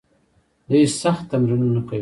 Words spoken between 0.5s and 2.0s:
دوی سخت تمرینونه کوي.